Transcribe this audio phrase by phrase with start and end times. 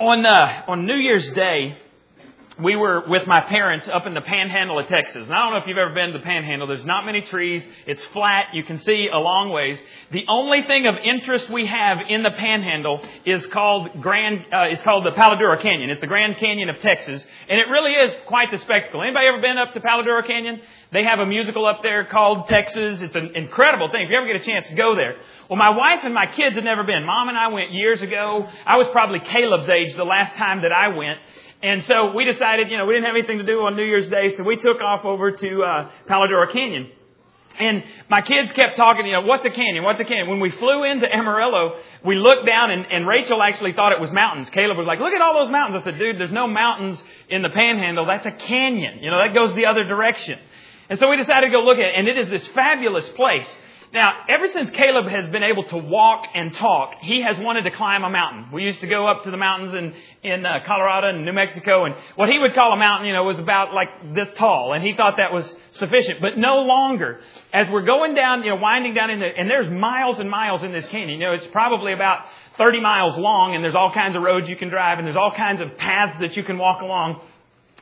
[0.00, 1.76] on uh, on New Year's Day,
[2.62, 5.24] we were with my parents up in the panhandle of Texas.
[5.24, 6.66] And I don't know if you've ever been to the panhandle.
[6.66, 7.66] There's not many trees.
[7.86, 8.46] It's flat.
[8.54, 9.80] You can see a long ways.
[10.10, 14.80] The only thing of interest we have in the panhandle is called Grand, uh, is
[14.82, 15.90] called the Palo Duro Canyon.
[15.90, 17.24] It's the Grand Canyon of Texas.
[17.48, 19.02] And it really is quite the spectacle.
[19.02, 20.60] Anybody ever been up to Palo Duro Canyon?
[20.92, 23.00] They have a musical up there called Texas.
[23.00, 24.02] It's an incredible thing.
[24.02, 25.16] If you ever get a chance, go there.
[25.48, 27.04] Well, my wife and my kids had never been.
[27.04, 28.48] Mom and I went years ago.
[28.66, 31.18] I was probably Caleb's age the last time that I went.
[31.62, 34.08] And so we decided, you know, we didn't have anything to do on New Year's
[34.08, 35.90] Day, so we took off over to uh,
[36.52, 36.90] Canyon.
[37.58, 39.84] And my kids kept talking, you know, what's a canyon?
[39.84, 40.28] What's a canyon?
[40.28, 44.10] When we flew into Amarillo, we looked down and, and Rachel actually thought it was
[44.10, 44.48] mountains.
[44.48, 45.82] Caleb was like, look at all those mountains.
[45.82, 48.06] I said, dude, there's no mountains in the panhandle.
[48.06, 49.00] That's a canyon.
[49.02, 50.38] You know, that goes the other direction.
[50.88, 53.48] And so we decided to go look at it, and it is this fabulous place.
[53.92, 57.72] Now, ever since Caleb has been able to walk and talk, he has wanted to
[57.72, 58.52] climb a mountain.
[58.52, 61.86] We used to go up to the mountains in, in uh, Colorado and New Mexico,
[61.86, 64.84] and what he would call a mountain, you know, was about like this tall, and
[64.84, 66.20] he thought that was sufficient.
[66.20, 67.18] But no longer.
[67.52, 70.62] As we're going down, you know, winding down in the, and there's miles and miles
[70.62, 71.18] in this canyon.
[71.18, 72.26] You know, it's probably about
[72.58, 75.34] 30 miles long, and there's all kinds of roads you can drive, and there's all
[75.34, 77.22] kinds of paths that you can walk along.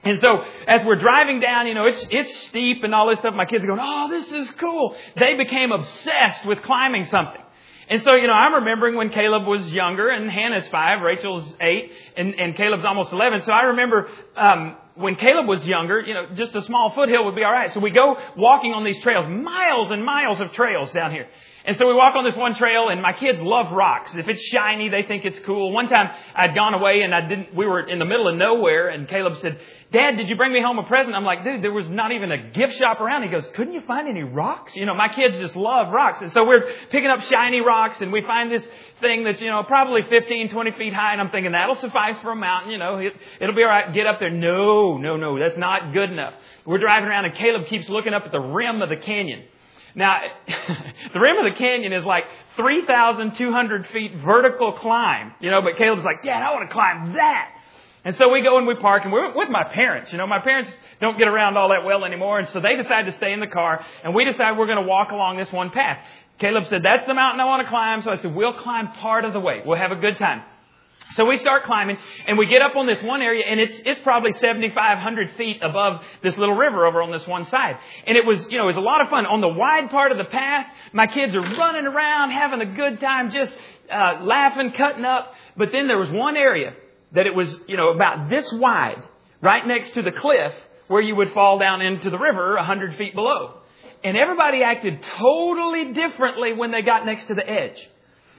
[0.04, 3.34] And so as we're driving down, you know, it's, it's steep and all this stuff.
[3.34, 4.96] My kids are going, oh, this is cool.
[5.16, 7.42] They became obsessed with climbing something.
[7.90, 11.92] And so, you know, I'm remembering when Caleb was younger and Hannah's five, Rachel's eight,
[12.16, 13.42] and, and Caleb's almost 11.
[13.42, 17.34] So I remember, um, when Caleb was younger, you know, just a small foothill would
[17.34, 17.72] be alright.
[17.72, 21.28] So we go walking on these trails, miles and miles of trails down here.
[21.68, 24.14] And so we walk on this one trail and my kids love rocks.
[24.14, 25.70] If it's shiny, they think it's cool.
[25.70, 28.88] One time I'd gone away and I didn't, we were in the middle of nowhere
[28.88, 29.60] and Caleb said,
[29.92, 31.14] Dad, did you bring me home a present?
[31.14, 33.24] I'm like, dude, there was not even a gift shop around.
[33.24, 34.76] He goes, couldn't you find any rocks?
[34.76, 36.22] You know, my kids just love rocks.
[36.22, 38.66] And so we're picking up shiny rocks and we find this
[39.02, 41.12] thing that's, you know, probably 15, 20 feet high.
[41.12, 42.70] And I'm thinking that'll suffice for a mountain.
[42.70, 43.92] You know, it, it'll be all right.
[43.92, 44.30] Get up there.
[44.30, 45.38] No, no, no.
[45.38, 46.32] That's not good enough.
[46.64, 49.44] We're driving around and Caleb keeps looking up at the rim of the canyon.
[49.94, 50.20] Now,
[51.12, 52.24] the rim of the canyon is like
[52.56, 57.50] 3,200 feet vertical climb, you know, but Caleb's like, Dad, I want to climb that.
[58.04, 60.12] And so we go and we park and we're with my parents.
[60.12, 62.38] You know, my parents don't get around all that well anymore.
[62.38, 64.88] And so they decide to stay in the car and we decide we're going to
[64.88, 65.98] walk along this one path.
[66.38, 68.02] Caleb said, that's the mountain I want to climb.
[68.02, 69.62] So I said, we'll climb part of the way.
[69.64, 70.42] We'll have a good time.
[71.14, 71.96] So we start climbing
[72.26, 76.02] and we get up on this one area and it's, it's probably 7,500 feet above
[76.22, 77.76] this little river over on this one side.
[78.06, 79.26] And it was, you know, it was a lot of fun.
[79.26, 83.00] On the wide part of the path, my kids are running around, having a good
[83.00, 83.54] time, just,
[83.90, 85.34] uh, laughing, cutting up.
[85.56, 86.74] But then there was one area
[87.12, 89.02] that it was, you know, about this wide,
[89.40, 90.52] right next to the cliff
[90.88, 93.54] where you would fall down into the river a hundred feet below.
[94.04, 97.78] And everybody acted totally differently when they got next to the edge.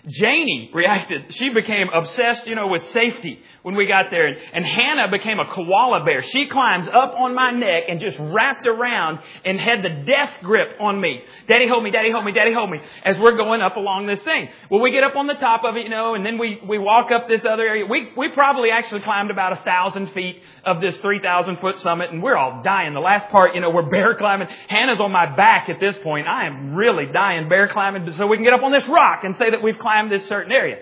[0.07, 1.33] Janie reacted.
[1.33, 4.27] She became obsessed, you know, with safety when we got there.
[4.27, 6.23] And Hannah became a koala bear.
[6.23, 10.69] She climbs up on my neck and just wrapped around and had the death grip
[10.79, 11.21] on me.
[11.47, 14.21] Daddy hold me, daddy hold me, daddy hold me as we're going up along this
[14.23, 14.49] thing.
[14.69, 16.77] Well, we get up on the top of it, you know, and then we, we
[16.77, 17.85] walk up this other area.
[17.85, 22.23] We, we probably actually climbed about a thousand feet of this 3,000 foot summit and
[22.23, 22.93] we're all dying.
[22.93, 24.47] The last part, you know, we're bear climbing.
[24.67, 26.27] Hannah's on my back at this point.
[26.27, 29.35] I am really dying bear climbing so we can get up on this rock and
[29.35, 30.77] say that we've climbed climb this certain area.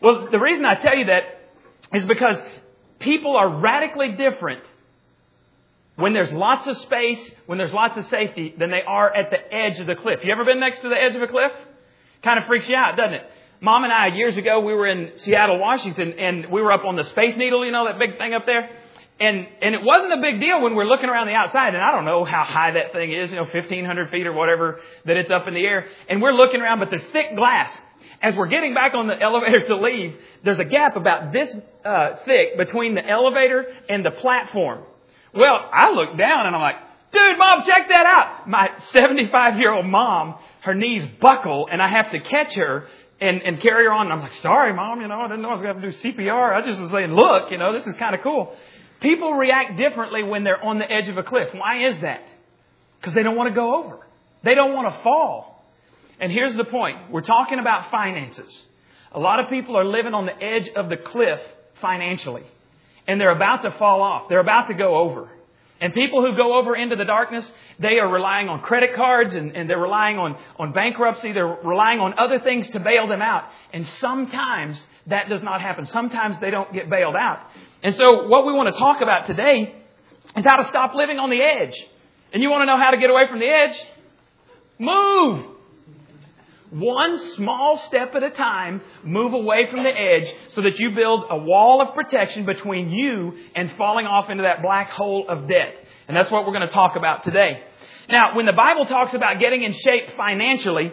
[0.00, 1.22] Well, the reason I tell you that
[1.92, 2.40] is because
[2.98, 4.62] people are radically different
[5.96, 9.52] when there's lots of space, when there's lots of safety, than they are at the
[9.52, 10.20] edge of the cliff.
[10.22, 11.50] You ever been next to the edge of a cliff?
[12.22, 13.22] Kind of freaks you out, doesn't it?
[13.60, 16.94] Mom and I, years ago, we were in Seattle, Washington, and we were up on
[16.94, 18.70] the Space Needle, you know, that big thing up there.
[19.20, 21.90] And, and it wasn't a big deal when we're looking around the outside, and I
[21.90, 25.30] don't know how high that thing is, you know, 1500 feet or whatever, that it's
[25.30, 25.86] up in the air.
[26.08, 27.76] And we're looking around, but there's thick glass.
[28.20, 31.54] As we're getting back on the elevator to leave, there's a gap about this
[31.84, 34.82] uh, thick between the elevator and the platform.
[35.34, 36.76] Well, I look down and I'm like,
[37.12, 38.48] dude, mom, check that out.
[38.48, 42.86] My 75 year old mom, her knees buckle and I have to catch her
[43.20, 44.06] and, and carry her on.
[44.06, 45.92] And I'm like, sorry, mom, you know, I didn't know I was going to have
[45.92, 46.54] to do CPR.
[46.54, 48.56] I just was saying, look, you know, this is kind of cool.
[49.00, 51.48] People react differently when they're on the edge of a cliff.
[51.52, 52.22] Why is that?
[53.00, 54.00] Because they don't want to go over.
[54.42, 55.57] They don't want to fall.
[56.20, 57.10] And here's the point.
[57.10, 58.62] We're talking about finances.
[59.12, 61.40] A lot of people are living on the edge of the cliff
[61.80, 62.44] financially.
[63.06, 64.28] And they're about to fall off.
[64.28, 65.30] They're about to go over.
[65.80, 69.56] And people who go over into the darkness, they are relying on credit cards and,
[69.56, 71.32] and, they're relying on, on bankruptcy.
[71.32, 73.44] They're relying on other things to bail them out.
[73.72, 75.84] And sometimes that does not happen.
[75.84, 77.46] Sometimes they don't get bailed out.
[77.82, 79.76] And so what we want to talk about today
[80.36, 81.76] is how to stop living on the edge.
[82.32, 83.80] And you want to know how to get away from the edge?
[84.80, 85.57] Move!
[86.70, 91.24] One small step at a time, move away from the edge so that you build
[91.30, 95.74] a wall of protection between you and falling off into that black hole of debt.
[96.08, 97.62] And that's what we're going to talk about today.
[98.10, 100.92] Now, when the Bible talks about getting in shape financially,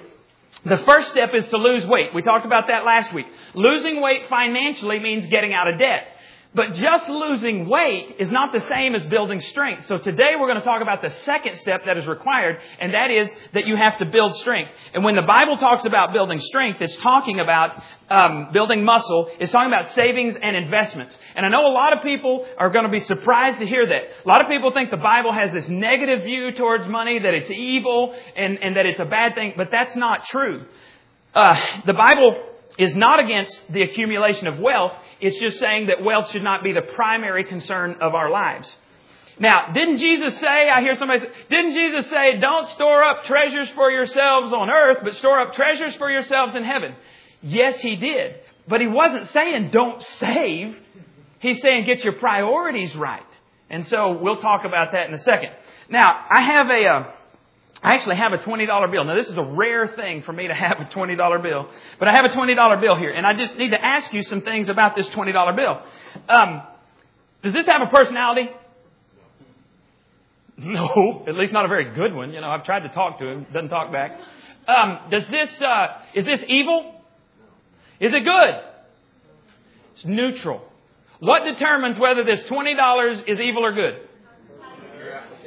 [0.64, 2.14] the first step is to lose weight.
[2.14, 3.26] We talked about that last week.
[3.54, 6.08] Losing weight financially means getting out of debt.
[6.56, 9.88] But just losing weight is not the same as building strength.
[9.88, 13.12] So today we're going to talk about the second step that is required, and that
[13.12, 14.72] is that you have to build strength.
[14.94, 17.78] And when the Bible talks about building strength, it's talking about
[18.10, 19.30] um, building muscle.
[19.38, 21.20] It's talking about savings and investments.
[21.36, 24.02] And I know a lot of people are going to be surprised to hear that.
[24.24, 27.52] A lot of people think the Bible has this negative view towards money, that it's
[27.52, 30.64] evil and, and that it's a bad thing, but that's not true.
[31.34, 32.42] Uh, the Bible
[32.78, 34.94] is not against the accumulation of wealth.
[35.22, 38.76] It's just saying that wealth should not be the primary concern of our lives.
[39.40, 43.70] Now, didn't Jesus say, I hear somebody say, didn't Jesus say, don't store up treasures
[43.70, 46.96] for yourselves on earth, but store up treasures for yourselves in heaven?
[47.42, 48.36] Yes, he did.
[48.68, 50.78] But he wasn't saying don't save.
[51.40, 53.22] He's saying get your priorities right.
[53.70, 55.50] And so we'll talk about that in a second.
[55.90, 57.12] Now, I have a, uh,
[57.86, 59.04] I actually have a $20 bill.
[59.04, 62.14] Now, this is a rare thing for me to have a $20 bill, but I
[62.14, 64.96] have a $20 bill here, and I just need to ask you some things about
[64.96, 65.82] this $20 bill.
[66.28, 66.64] Um,
[67.44, 68.50] does this have a personality?
[70.58, 72.34] No, at least not a very good one.
[72.34, 74.20] You know, I've tried to talk to him, doesn't talk back.
[74.68, 76.92] Um, does this, uh, is this evil?
[78.00, 78.64] Is it good?
[79.94, 80.68] It's neutral.
[81.20, 84.05] What determines whether this $20 is evil or good?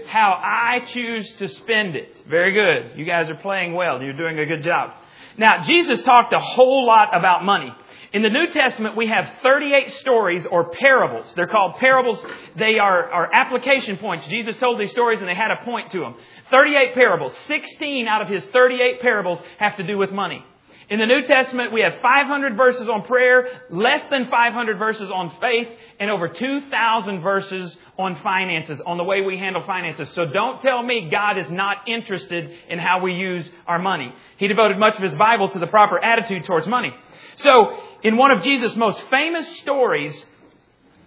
[0.08, 2.16] How I choose to spend it.
[2.28, 2.98] Very good.
[2.98, 4.02] You guys are playing well.
[4.02, 4.90] You're doing a good job.
[5.36, 7.72] Now, Jesus talked a whole lot about money.
[8.12, 11.32] In the New Testament, we have 38 stories or parables.
[11.34, 12.18] They're called parables.
[12.56, 14.26] They are, are application points.
[14.26, 16.14] Jesus told these stories and they had a point to them.
[16.50, 17.36] 38 parables.
[17.46, 20.42] 16 out of his 38 parables have to do with money.
[20.90, 25.36] In the New Testament, we have 500 verses on prayer, less than 500 verses on
[25.38, 25.68] faith,
[26.00, 30.08] and over 2,000 verses on finances, on the way we handle finances.
[30.14, 34.14] So don't tell me God is not interested in how we use our money.
[34.38, 36.94] He devoted much of his Bible to the proper attitude towards money.
[37.34, 40.26] So, in one of Jesus' most famous stories,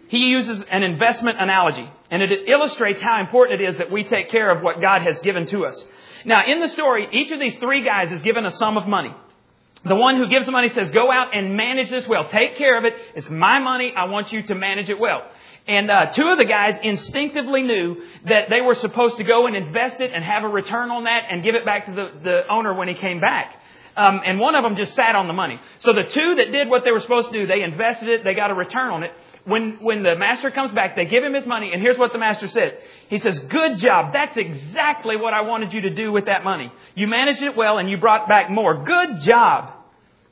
[0.09, 4.29] he uses an investment analogy, and it illustrates how important it is that we take
[4.29, 5.87] care of what God has given to us.
[6.23, 9.15] Now, in the story, each of these three guys is given a sum of money.
[9.83, 12.29] The one who gives the money says, go out and manage this well.
[12.29, 12.93] Take care of it.
[13.15, 13.93] It's my money.
[13.95, 15.21] I want you to manage it well.
[15.67, 19.55] And uh, two of the guys instinctively knew that they were supposed to go and
[19.55, 22.41] invest it and have a return on that and give it back to the, the
[22.49, 23.55] owner when he came back.
[23.95, 25.59] Um, and one of them just sat on the money.
[25.79, 28.33] So the two that did what they were supposed to do, they invested it, they
[28.33, 29.11] got a return on it.
[29.45, 32.19] When, when the master comes back, they give him his money, and here's what the
[32.19, 32.77] master said.
[33.09, 34.13] He says, good job.
[34.13, 36.71] That's exactly what I wanted you to do with that money.
[36.95, 38.83] You managed it well, and you brought back more.
[38.83, 39.73] Good job.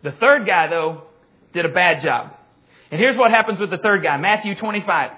[0.04, 1.04] The third guy, though,
[1.54, 2.36] did a bad job.
[2.92, 4.18] And here's what happens with the third guy.
[4.18, 5.12] Matthew 25.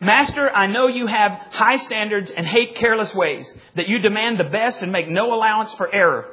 [0.00, 4.44] Master, I know you have high standards and hate careless ways, that you demand the
[4.44, 6.28] best and make no allowance for error.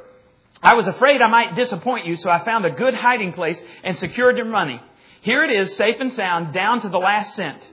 [0.62, 3.96] I was afraid I might disappoint you, so I found a good hiding place and
[3.96, 4.80] secured your money.
[5.20, 7.66] Here it is, safe and sound, down to the last cent.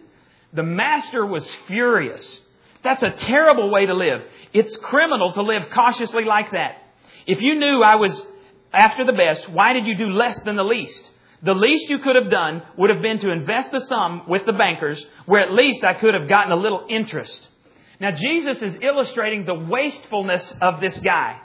[0.53, 2.41] The master was furious.
[2.83, 4.23] That's a terrible way to live.
[4.53, 6.83] It's criminal to live cautiously like that.
[7.25, 8.25] If you knew I was
[8.73, 11.11] after the best, why did you do less than the least?
[11.44, 14.53] The least you could have done would have been to invest the sum with the
[14.53, 17.48] bankers, where at least I could have gotten a little interest.
[18.00, 21.39] Now, Jesus is illustrating the wastefulness of this guy.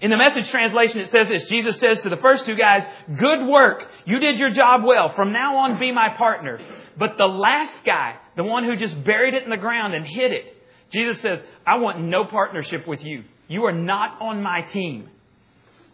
[0.00, 1.46] In the message translation, it says this.
[1.46, 2.86] Jesus says to the first two guys,
[3.18, 3.86] good work.
[4.04, 5.08] You did your job well.
[5.14, 6.58] From now on, be my partner.
[6.98, 10.32] But the last guy, the one who just buried it in the ground and hid
[10.32, 10.54] it,
[10.90, 13.24] Jesus says, I want no partnership with you.
[13.48, 15.08] You are not on my team.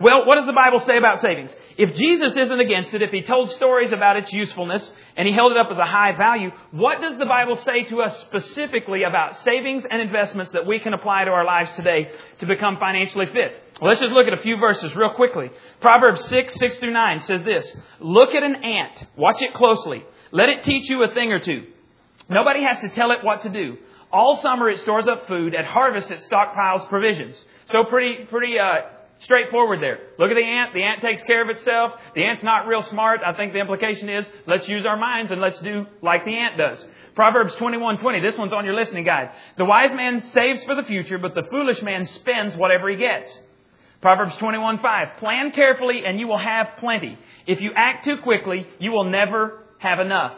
[0.02, 1.54] Well, what does the Bible say about savings?
[1.78, 5.52] If Jesus isn't against it, if he told stories about its usefulness and he held
[5.52, 9.38] it up as a high value, what does the Bible say to us specifically about
[9.44, 13.52] savings and investments that we can apply to our lives today to become financially fit?
[13.80, 15.50] Well, let's just look at a few verses real quickly.
[15.80, 17.76] Proverbs 6, 6 through 9 says this.
[18.00, 19.06] Look at an ant.
[19.16, 20.04] Watch it closely.
[20.32, 21.66] Let it teach you a thing or two.
[22.28, 23.76] Nobody has to tell it what to do.
[24.10, 25.54] All summer it stores up food.
[25.54, 27.44] At harvest it stockpiles provisions.
[27.66, 28.88] So pretty, pretty, uh,
[29.24, 29.98] Straightforward there.
[30.18, 30.74] Look at the ant.
[30.74, 31.92] The ant takes care of itself.
[32.14, 33.20] The ant's not real smart.
[33.24, 36.58] I think the implication is let's use our minds and let's do like the ant
[36.58, 36.84] does.
[37.14, 38.20] Proverbs 21:20.
[38.20, 39.30] This one's on your listening guide.
[39.58, 43.38] The wise man saves for the future, but the foolish man spends whatever he gets.
[44.00, 45.18] Proverbs 21:5.
[45.18, 47.16] Plan carefully and you will have plenty.
[47.46, 50.34] If you act too quickly, you will never have enough.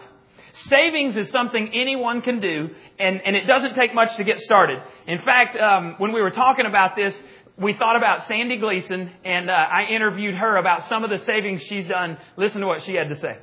[0.52, 4.80] Savings is something anyone can do, and, and it doesn't take much to get started.
[5.06, 7.20] In fact, um, when we were talking about this,
[7.56, 11.62] we thought about Sandy Gleason, and uh, I interviewed her about some of the savings
[11.62, 12.18] she's done.
[12.36, 13.38] Listen to what she had to say.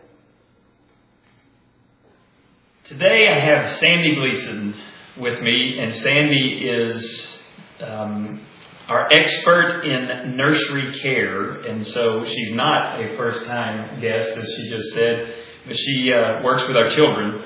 [2.86, 4.75] Today I have Sandy Gleason
[5.18, 7.39] with me, and Sandy is
[7.80, 8.46] um,
[8.89, 14.70] our expert in nursery care, and so she's not a first time guest, as she
[14.70, 15.34] just said,
[15.65, 17.46] but she uh, works with our children,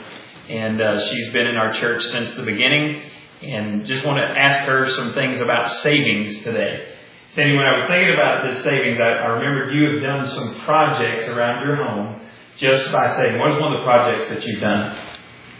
[0.50, 3.04] and uh, she's been in our church since the beginning,
[3.52, 6.94] and just want to ask her some things about savings today.
[7.30, 10.56] Sandy, when I was thinking about this savings, I, I remembered you have done some
[10.62, 12.22] projects around your home
[12.58, 13.40] just by saving.
[13.40, 14.98] What is one of the projects that you've done?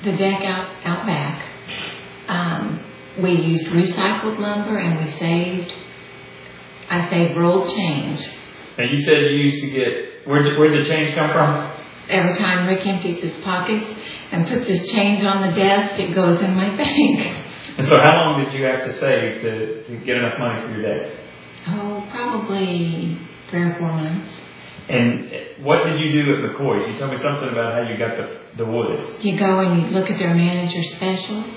[0.04, 1.50] The deck out, out back.
[2.28, 2.86] Um,
[3.22, 5.74] we used recycled lumber and we saved,
[6.90, 8.26] I saved rolled change.
[8.78, 11.72] And you said you used to get, where did, where did the change come from?
[12.10, 13.92] Every time Rick empties his pockets
[14.32, 17.45] and puts his change on the desk, it goes in my bank.
[17.78, 20.72] And so how long did you have to save to, to get enough money for
[20.72, 21.20] your day?
[21.68, 24.32] Oh, probably three or four months.
[24.88, 26.88] And what did you do at McCoy's?
[26.88, 29.16] You told me something about how you got the, the wood.
[29.22, 31.50] You go and you look at their manager specials,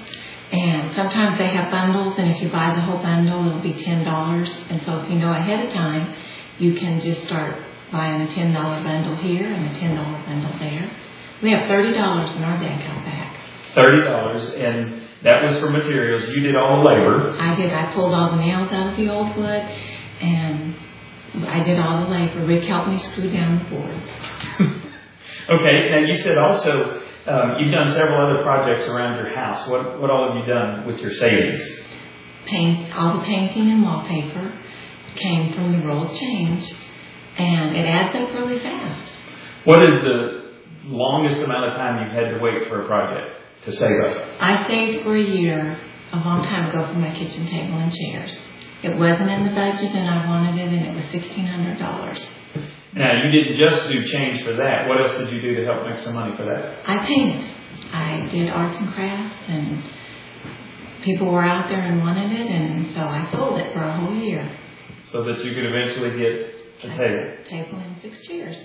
[0.50, 4.04] and sometimes they have bundles, and if you buy the whole bundle, it'll be ten
[4.04, 4.56] dollars.
[4.70, 6.14] And so if you know ahead of time,
[6.58, 10.58] you can just start buying a ten dollar bundle here and a ten dollar bundle
[10.58, 10.90] there.
[11.42, 13.36] We have thirty dollars in our bank out back.
[13.74, 16.28] Thirty dollars, and that was for materials.
[16.28, 17.34] You did all the labor.
[17.38, 17.72] I did.
[17.72, 19.62] I pulled all the nails out of the old wood,
[20.20, 20.74] and
[21.46, 22.46] I did all the labor.
[22.46, 24.10] Rick helped me screw down the boards.
[25.48, 25.90] okay.
[25.90, 29.68] Now you said also um, you've done several other projects around your house.
[29.68, 31.66] What what all have you done with your savings?
[32.46, 34.56] Paint all the painting and wallpaper
[35.16, 36.72] came from the roll of change,
[37.36, 39.12] and it adds up really fast.
[39.64, 40.52] What is the
[40.84, 44.16] longest amount of time you've had to wait for a project to save up?
[44.40, 45.78] I saved for a year
[46.12, 48.40] a long time ago for my kitchen table and chairs.
[48.82, 52.24] It wasn't in the budget, and I wanted it, and it was sixteen hundred dollars.
[52.94, 54.88] Now you didn't just do change for that.
[54.88, 56.88] What else did you do to help make some money for that?
[56.88, 57.50] I painted.
[57.92, 59.82] I did arts and crafts, and
[61.02, 64.14] people were out there and wanted it, and so I sold it for a whole
[64.14, 64.56] year.
[65.04, 67.44] So that you could eventually get a table.
[67.44, 68.60] Table and six chairs.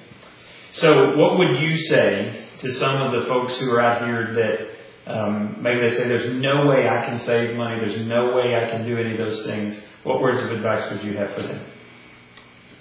[0.71, 4.67] So, what would you say to some of the folks who are out here that
[5.05, 7.79] um, maybe they say, "There's no way I can save money.
[7.85, 11.03] There's no way I can do any of those things." What words of advice would
[11.03, 11.65] you have for them?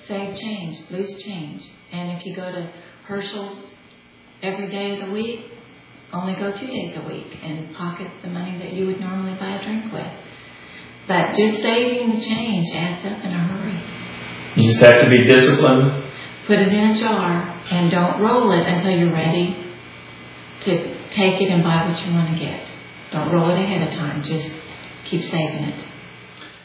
[0.06, 2.72] Save change, loose change, and if you go to
[3.04, 3.58] Herschel's
[4.42, 5.46] every day of the week,
[6.12, 9.50] only go two days a week and pocket the money that you would normally buy
[9.50, 10.06] a drink with.
[11.08, 13.80] But just saving the change adds up in a hurry.
[14.56, 16.04] You just have to be disciplined.
[16.46, 19.72] Put it in a jar and don't roll it until you're ready
[20.62, 22.71] to take it and buy what you want to get.
[23.12, 24.23] Don't roll it ahead of time.
[24.23, 24.50] Just
[25.04, 25.85] keep saving it.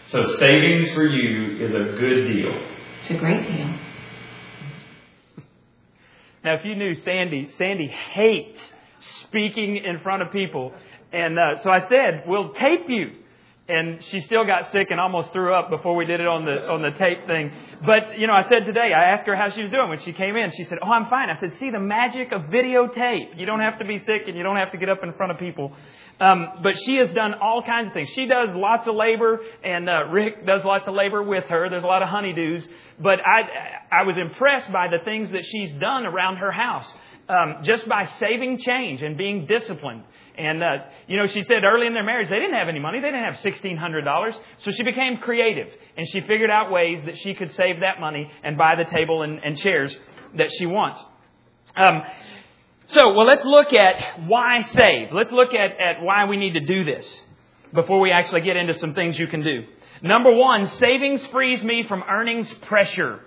[0.05, 2.61] So savings for you is a good deal.
[3.01, 3.73] It's a great deal.
[6.43, 10.73] Now, if you knew Sandy, Sandy hates speaking in front of people.
[11.11, 13.11] And uh, so I said, we'll tape you.
[13.69, 16.51] And she still got sick and almost threw up before we did it on the
[16.69, 17.51] on the tape thing.
[17.85, 20.13] But you know, I said today, I asked her how she was doing when she
[20.13, 20.51] came in.
[20.51, 23.37] She said, "Oh, I'm fine." I said, "See the magic of videotape.
[23.37, 25.33] You don't have to be sick and you don't have to get up in front
[25.33, 25.73] of people."
[26.19, 28.09] Um, but she has done all kinds of things.
[28.09, 31.69] She does lots of labor, and uh, Rick does lots of labor with her.
[31.69, 32.67] There's a lot of honeydews.
[32.99, 36.91] But I I was impressed by the things that she's done around her house,
[37.29, 40.03] um, just by saving change and being disciplined.
[40.37, 40.67] And, uh,
[41.07, 42.99] you know, she said early in their marriage, they didn't have any money.
[42.99, 44.35] They didn't have $1,600.
[44.57, 45.67] So she became creative
[45.97, 49.23] and she figured out ways that she could save that money and buy the table
[49.23, 49.97] and, and chairs
[50.35, 51.03] that she wants.
[51.75, 52.03] Um,
[52.85, 55.11] so, well, let's look at why save.
[55.11, 57.23] Let's look at, at why we need to do this
[57.73, 59.65] before we actually get into some things you can do.
[60.01, 63.21] Number one, savings frees me from earnings pressure.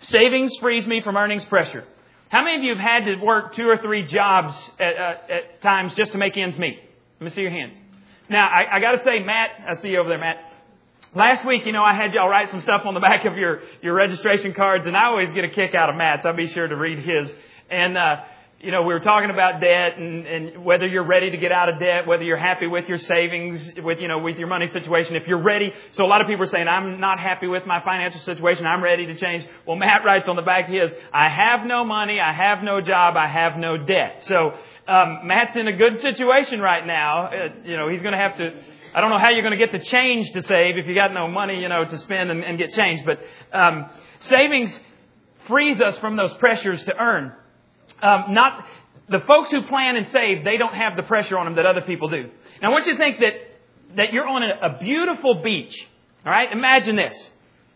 [0.00, 1.84] Savings frees me from earnings pressure.
[2.28, 5.62] How many of you have had to work two or three jobs at, uh, at
[5.62, 6.78] times just to make ends meet?
[7.20, 7.74] Let me see your hands.
[8.28, 10.52] Now, I, I got to say, Matt, I see you over there, Matt.
[11.14, 13.60] Last week, you know, I had y'all write some stuff on the back of your,
[13.82, 16.26] your registration cards, and I always get a kick out of Matt's.
[16.26, 17.32] I'll be sure to read his.
[17.70, 18.16] And, uh,
[18.64, 21.68] you know, we were talking about debt and, and whether you're ready to get out
[21.68, 25.16] of debt, whether you're happy with your savings, with, you know, with your money situation.
[25.16, 27.84] If you're ready, so a lot of people are saying, I'm not happy with my
[27.84, 28.64] financial situation.
[28.64, 29.46] I'm ready to change.
[29.66, 32.20] Well, Matt writes on the back his, I have no money.
[32.20, 33.16] I have no job.
[33.16, 34.22] I have no debt.
[34.22, 34.54] So,
[34.88, 37.26] um, Matt's in a good situation right now.
[37.26, 38.50] Uh, you know, he's going to have to,
[38.94, 41.12] I don't know how you're going to get the change to save if you got
[41.12, 43.04] no money, you know, to spend and, and get change.
[43.04, 43.20] But,
[43.52, 43.90] um,
[44.20, 44.78] savings
[45.46, 47.34] frees us from those pressures to earn
[48.02, 48.64] um, not
[49.08, 51.82] the folks who plan and save, they don't have the pressure on them that other
[51.82, 52.30] people do.
[52.62, 53.32] Now, I want you to think that
[53.96, 55.86] that you're on a, a beautiful beach
[56.26, 57.30] All right, imagine this.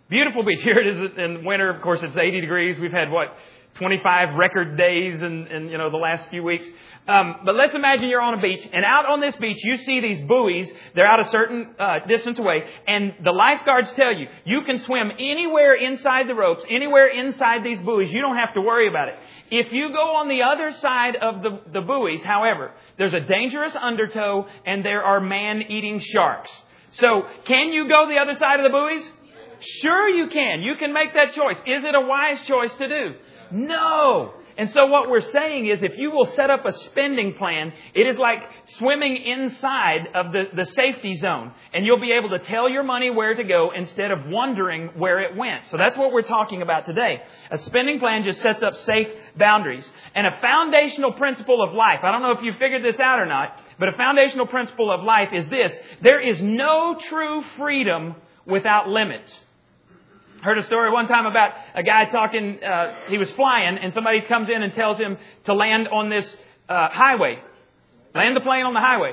[0.08, 0.60] Beautiful beach.
[0.62, 1.70] Here it is in winter.
[1.70, 2.78] Of course, it's 80 degrees.
[2.78, 3.37] We've had what
[3.78, 6.66] 25 record days in, in you know the last few weeks.
[7.06, 10.00] Um, but let's imagine you're on a beach, and out on this beach, you see
[10.00, 10.70] these buoys.
[10.94, 15.12] They're out a certain uh, distance away, and the lifeguards tell you you can swim
[15.12, 18.11] anywhere inside the ropes, anywhere inside these buoys.
[18.11, 19.14] You don't have to worry about it.
[19.50, 23.75] If you go on the other side of the, the buoys, however, there's a dangerous
[23.75, 26.50] undertow, and there are man-eating sharks.
[26.90, 29.11] So, can you go the other side of the buoys?
[29.61, 30.62] Sure you can.
[30.62, 31.56] You can make that choice.
[31.66, 33.14] Is it a wise choice to do?
[33.50, 34.34] No.
[34.58, 38.08] And so what we're saying is if you will set up a spending plan, it
[38.08, 41.52] is like swimming inside of the, the safety zone.
[41.72, 45.20] And you'll be able to tell your money where to go instead of wondering where
[45.20, 45.66] it went.
[45.66, 47.22] So that's what we're talking about today.
[47.52, 49.88] A spending plan just sets up safe boundaries.
[50.16, 53.26] And a foundational principle of life, I don't know if you figured this out or
[53.26, 55.78] not, but a foundational principle of life is this.
[56.02, 59.44] There is no true freedom without limits
[60.42, 64.21] heard a story one time about a guy talking, uh, he was flying and somebody
[64.23, 66.37] comes in and tells him to land on this
[66.68, 67.38] uh, highway.
[68.14, 69.12] Land the plane on the highway.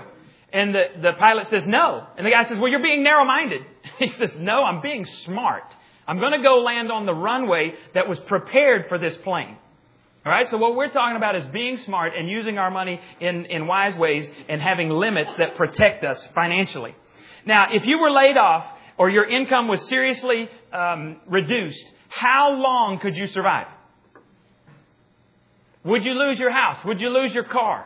[0.54, 2.08] And the, the pilot says no.
[2.18, 3.62] And the guy says, well, you're being narrow-minded.
[4.00, 5.64] He says, no, I'm being smart.
[6.08, 9.58] I'm going to go land on the runway that was prepared for this plane.
[10.26, 13.46] All right, so what we're talking about is being smart and using our money in,
[13.46, 16.96] in wise ways and having limits that protect us financially.
[17.46, 18.66] Now, if you were laid off
[18.98, 23.68] or your income was seriously um, reduced, how long could you survive?
[25.84, 26.84] Would you lose your house?
[26.86, 27.86] Would you lose your car?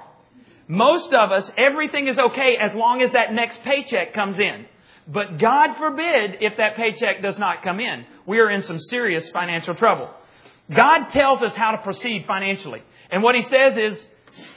[0.68, 4.66] Most of us, everything is okay as long as that next paycheck comes in.
[5.08, 8.06] But God forbid if that paycheck does not come in.
[8.28, 10.12] We are in some serious financial trouble.
[10.74, 12.84] God tells us how to proceed financially.
[13.10, 14.08] And what He says is,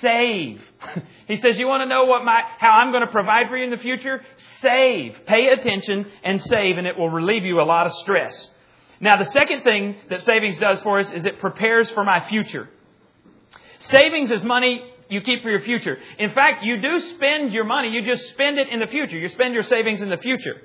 [0.00, 0.62] save.
[1.28, 3.64] he says, you want to know what my, how I'm going to provide for you
[3.64, 4.22] in the future?
[4.60, 5.20] Save.
[5.26, 8.48] Pay attention and save and it will relieve you a lot of stress.
[9.00, 12.68] Now the second thing that savings does for us is it prepares for my future.
[13.78, 15.98] Savings is money you keep for your future.
[16.18, 19.18] In fact, you do spend your money, you just spend it in the future.
[19.18, 20.62] You spend your savings in the future.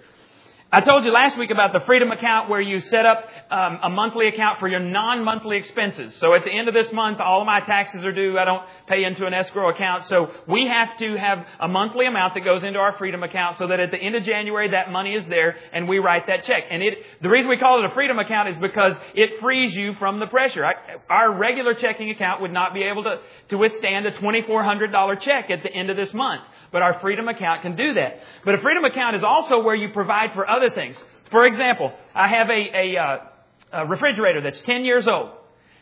[0.69, 3.89] I told you last week about the Freedom Account where you set up um, a
[3.89, 6.13] monthly account for your non-monthly expenses.
[6.17, 8.37] So at the end of this month, all of my taxes are due.
[8.37, 10.03] I don't pay into an escrow account.
[10.03, 13.67] So we have to have a monthly amount that goes into our Freedom Account so
[13.67, 16.63] that at the end of January, that money is there and we write that check.
[16.69, 19.93] And it, the reason we call it a Freedom Account is because it frees you
[19.93, 20.65] from the pressure.
[20.65, 20.73] I,
[21.09, 25.63] our regular checking account would not be able to, to withstand a $2,400 check at
[25.63, 26.41] the end of this month.
[26.73, 28.19] But our Freedom Account can do that.
[28.43, 31.01] But a Freedom Account is also where you provide for other things.
[31.31, 35.31] For example, I have a, a, uh, a refrigerator that's 10 years old.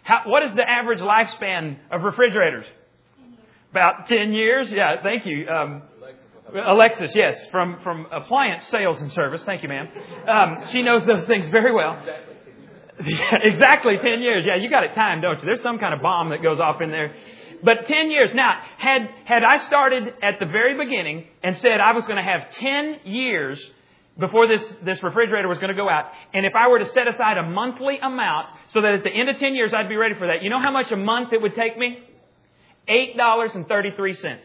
[0.03, 2.65] How, what is the average lifespan of refrigerators?
[3.71, 4.71] About 10 years?
[4.71, 5.47] Yeah, thank you.
[5.47, 5.81] Um,
[6.53, 9.43] Alexis, yes, from, from appliance sales and service.
[9.43, 9.88] Thank you, ma'am.
[10.27, 11.99] Um, she knows those things very well.
[12.99, 14.45] exactly 10 years.
[14.47, 15.45] Yeah, you got it timed, don't you?
[15.45, 17.13] There's some kind of bomb that goes off in there.
[17.63, 18.33] But 10 years.
[18.33, 22.23] Now, had, had I started at the very beginning and said I was going to
[22.23, 23.71] have 10 years
[24.17, 27.08] before this, this refrigerator was going to go out, and if I were to set
[27.08, 30.15] aside a monthly amount so that at the end of 10 years I'd be ready
[30.15, 31.99] for that, you know how much a month it would take me?
[32.88, 34.39] $8.33.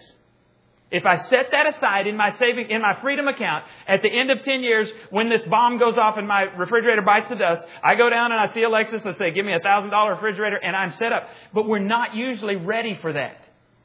[0.91, 4.33] If I set that aside in my saving, in my freedom account, at the end
[4.33, 7.95] of 10 years, when this bomb goes off and my refrigerator bites the dust, I
[7.95, 10.75] go down and I see Alexis and say, give me a thousand dollar refrigerator and
[10.75, 11.29] I'm set up.
[11.55, 13.37] But we're not usually ready for that,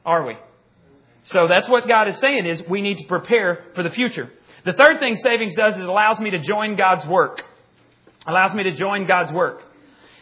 [0.04, 0.36] are we?
[1.22, 4.30] So that's what God is saying is we need to prepare for the future.
[4.66, 7.40] The third thing savings does is allows me to join God's work.
[8.26, 9.62] Allows me to join God's work.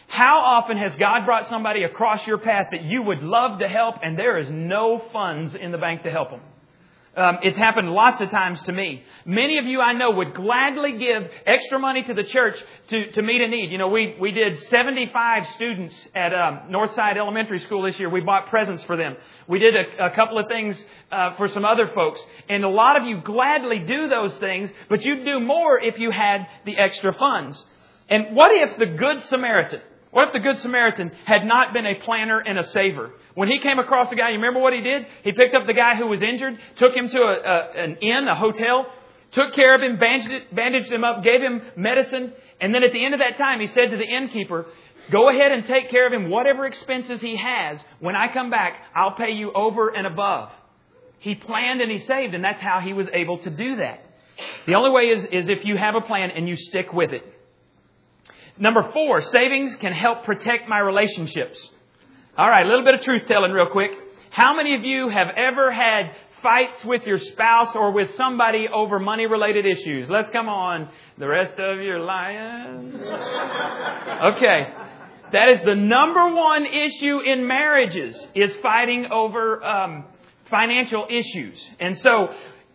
[0.07, 3.95] How often has God brought somebody across your path that you would love to help
[4.03, 6.41] and there is no funds in the bank to help them?
[7.15, 9.01] Um, it's happened lots of times to me.
[9.25, 12.55] Many of you I know would gladly give extra money to the church
[12.89, 13.71] to, to meet a need.
[13.71, 18.09] You know, we, we did 75 students at um, Northside Elementary School this year.
[18.09, 19.15] We bought presents for them.
[19.47, 22.21] We did a, a couple of things uh, for some other folks.
[22.49, 26.11] And a lot of you gladly do those things, but you'd do more if you
[26.11, 27.65] had the extra funds.
[28.09, 29.81] And what if the Good Samaritan,
[30.15, 33.11] what if the Good Samaritan had not been a planner and a saver?
[33.33, 35.05] When he came across the guy, you remember what he did?
[35.25, 38.25] He picked up the guy who was injured, took him to a, a, an inn,
[38.29, 38.85] a hotel,
[39.31, 43.03] took care of him, bandaged, bandaged him up, gave him medicine, and then at the
[43.03, 44.67] end of that time, he said to the innkeeper,
[45.11, 47.83] Go ahead and take care of him, whatever expenses he has.
[47.99, 50.49] When I come back, I'll pay you over and above.
[51.19, 54.07] He planned and he saved, and that's how he was able to do that.
[54.65, 57.34] The only way is, is if you have a plan and you stick with it.
[58.57, 61.69] Number four, savings can help protect my relationships.
[62.37, 63.91] All right, a little bit of truth telling real quick.
[64.29, 68.99] How many of you have ever had fights with your spouse or with somebody over
[68.99, 70.09] money related issues?
[70.09, 70.89] Let's come on.
[71.17, 72.93] The rest of your lying.
[74.15, 74.67] Okay.
[75.31, 80.05] That is the number one issue in marriages is fighting over um,
[80.49, 81.69] financial issues.
[81.79, 82.29] And so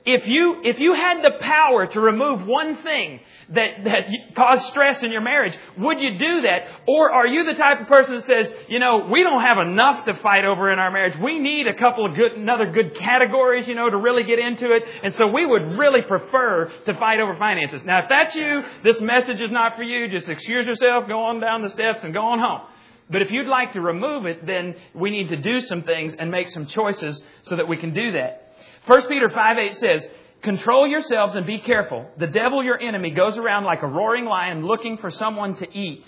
[0.07, 5.03] if you, if you had the power to remove one thing that, that caused stress
[5.03, 6.69] in your marriage, would you do that?
[6.89, 10.07] Or are you the type of person that says, you know, we don't have enough
[10.07, 11.19] to fight over in our marriage.
[11.23, 14.73] We need a couple of good, another good categories, you know, to really get into
[14.73, 14.85] it.
[15.03, 17.85] And so we would really prefer to fight over finances.
[17.85, 20.09] Now, if that's you, this message is not for you.
[20.09, 22.63] Just excuse yourself, go on down the steps and go on home.
[23.11, 26.31] But if you'd like to remove it, then we need to do some things and
[26.31, 28.50] make some choices so that we can do that.
[28.87, 30.09] 1 Peter 5 8 says,
[30.43, 32.11] Control yourselves and be careful.
[32.17, 36.05] The devil, your enemy, goes around like a roaring lion looking for someone to eat.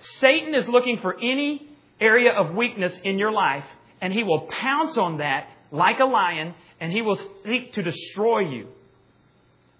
[0.00, 1.68] Satan is looking for any
[2.00, 3.64] area of weakness in your life,
[4.00, 8.40] and he will pounce on that like a lion, and he will seek to destroy
[8.40, 8.68] you.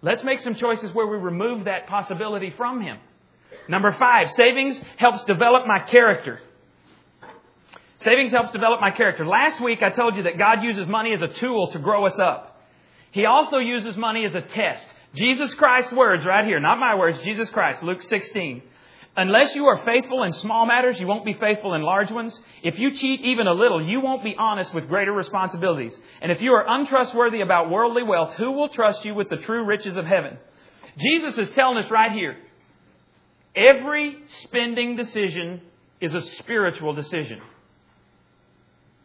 [0.03, 2.99] Let's make some choices where we remove that possibility from him.
[3.69, 6.41] Number five, savings helps develop my character.
[7.99, 9.27] Savings helps develop my character.
[9.27, 12.19] Last week I told you that God uses money as a tool to grow us
[12.19, 12.61] up.
[13.11, 14.87] He also uses money as a test.
[15.15, 18.63] Jesus Christ's words right here, not my words, Jesus Christ, Luke 16.
[19.17, 22.41] Unless you are faithful in small matters, you won't be faithful in large ones.
[22.63, 25.99] If you cheat even a little, you won't be honest with greater responsibilities.
[26.23, 29.65] And if you are untrustworthy about worldly wealth, who will trust you with the true
[29.65, 30.39] riches of heaven?
[30.97, 32.37] Jesus is telling us right here,
[33.57, 35.63] every spending decision
[36.01, 37.41] is a spiritual decision.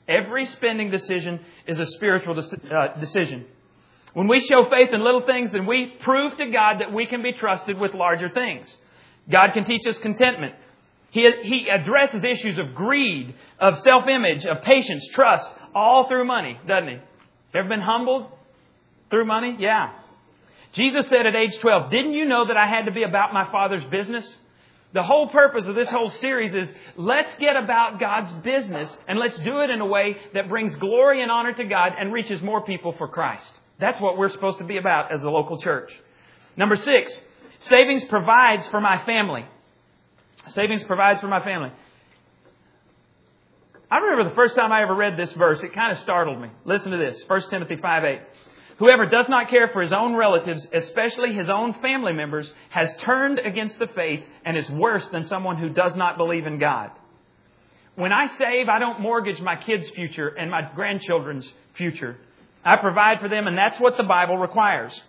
[0.08, 3.46] Every spending decision is a spiritual uh, decision.
[4.14, 7.24] When we show faith in little things, then we prove to God that we can
[7.24, 8.78] be trusted with larger things.
[9.30, 10.56] God can teach us contentment.
[11.10, 16.90] He, he addresses issues of greed, of self-image, of patience, trust, all through money, doesn't
[16.90, 16.98] he?
[17.56, 18.32] Ever been humbled
[19.10, 19.56] through money?
[19.60, 19.94] Yeah.
[20.74, 23.50] Jesus said at age 12, didn't you know that I had to be about my
[23.52, 24.38] Father's business?
[24.94, 29.38] The whole purpose of this whole series is let's get about God's business and let's
[29.40, 32.64] do it in a way that brings glory and honor to God and reaches more
[32.64, 33.52] people for Christ.
[33.80, 35.92] That's what we're supposed to be about as a local church.
[36.56, 37.20] Number six,
[37.60, 39.46] savings provides for my family.
[40.48, 41.72] Savings provides for my family.
[43.90, 46.50] I remember the first time I ever read this verse, it kind of startled me.
[46.66, 48.20] Listen to this 1 Timothy 5 8.
[48.84, 53.40] Whoever does not care for his own relatives, especially his own family members, has turned
[53.40, 56.92] against the faith and is worse than someone who does not believe in God.
[57.96, 62.18] When I save, I don't mortgage my kids' future and my grandchildren's future.
[62.66, 65.02] I provide for them, and that's what the Bible requires.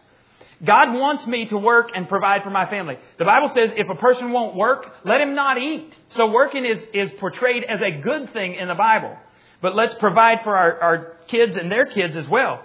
[0.65, 2.97] God wants me to work and provide for my family.
[3.19, 5.93] The Bible says if a person won't work, let him not eat.
[6.11, 9.17] So working is, is portrayed as a good thing in the Bible.
[9.61, 12.63] But let's provide for our, our kids and their kids as well.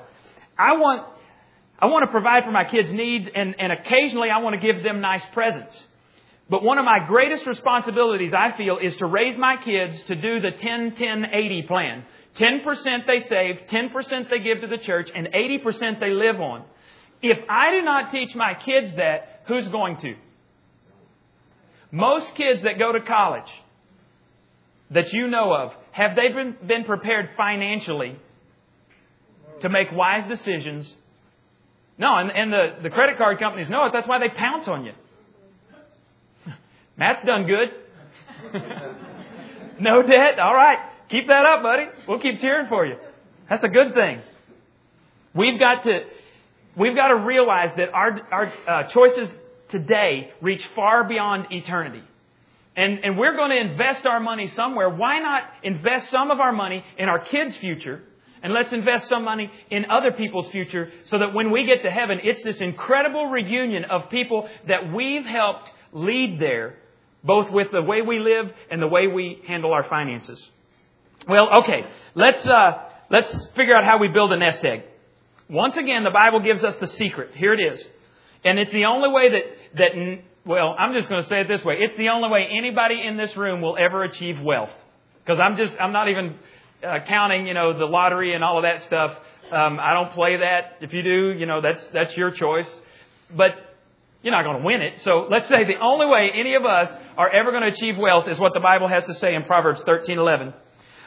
[0.59, 1.07] I want,
[1.79, 4.83] I want to provide for my kids' needs and, and occasionally I want to give
[4.83, 5.85] them nice presents.
[6.49, 10.41] But one of my greatest responsibilities, I feel, is to raise my kids to do
[10.41, 12.03] the 10 10 80 plan.
[12.35, 16.63] 10% they save, 10% they give to the church, and 80% they live on.
[17.21, 20.15] If I do not teach my kids that, who's going to?
[21.91, 23.49] Most kids that go to college
[24.91, 28.17] that you know of, have they been, been prepared financially
[29.61, 30.93] to make wise decisions.
[31.97, 33.91] No, and, and the, the credit card companies know it.
[33.93, 34.93] That's why they pounce on you.
[36.97, 37.69] Matt's done good.
[39.79, 40.39] no debt.
[40.39, 40.77] All right.
[41.09, 41.85] Keep that up, buddy.
[42.07, 42.95] We'll keep cheering for you.
[43.49, 44.21] That's a good thing.
[45.33, 46.03] We've got to,
[46.75, 49.31] we've got to realize that our, our uh, choices
[49.69, 52.03] today reach far beyond eternity.
[52.75, 54.89] And, and we're going to invest our money somewhere.
[54.89, 58.01] Why not invest some of our money in our kids' future
[58.41, 61.91] and let's invest some money in other people's future so that when we get to
[61.91, 66.75] heaven, it's this incredible reunion of people that we've helped lead there,
[67.23, 70.49] both with the way we live and the way we handle our finances.
[71.27, 74.83] Well, okay, let's, uh, let's figure out how we build a nest egg.
[75.49, 77.31] Once again, the Bible gives us the secret.
[77.35, 77.87] Here it is.
[78.43, 79.43] And it's the only way that,
[79.77, 81.77] that, well, I'm just going to say it this way.
[81.79, 84.71] It's the only way anybody in this room will ever achieve wealth.
[85.25, 86.35] Because I'm just, I'm not even
[86.83, 89.11] uh, counting, you know, the lottery and all of that stuff.
[89.51, 90.77] Um, I don't play that.
[90.81, 92.69] If you do, you know, that's that's your choice.
[93.35, 93.51] But
[94.21, 95.01] you're not going to win it.
[95.01, 98.27] So let's say the only way any of us are ever going to achieve wealth
[98.27, 100.53] is what the Bible has to say in Proverbs 13:11.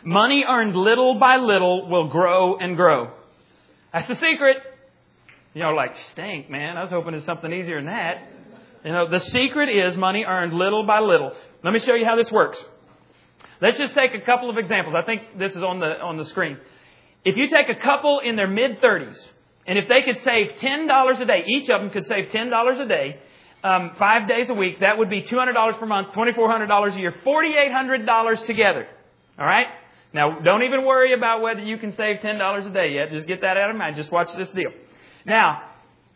[0.05, 3.13] Money earned little by little will grow and grow.
[3.93, 4.57] That's the secret.
[5.55, 6.77] You know, like stink, man.
[6.77, 8.29] I was hoping it's something easier than that.
[8.85, 11.33] You know, the secret is money earned little by little.
[11.63, 12.65] Let me show you how this works.
[13.63, 14.97] Let's just take a couple of examples.
[14.99, 16.59] I think this is on the, on the screen.
[17.25, 19.29] If you take a couple in their mid 30s,
[19.69, 22.89] and if they could save $10 a day, each of them could save $10 a
[22.89, 23.21] day,
[23.63, 28.47] um, five days a week, that would be $200 per month, $2,400 a year, $4,800
[28.47, 28.89] together.
[29.39, 29.69] All right?
[30.13, 33.13] Now, don't even worry about whether you can save $10 a day yet.
[33.13, 33.95] Just get that out of mind.
[33.95, 34.73] Just watch this deal.
[35.25, 35.63] Now,